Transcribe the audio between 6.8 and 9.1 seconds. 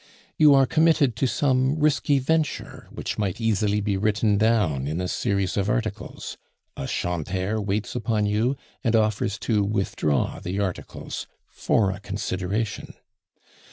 'chanteur' waits upon you, and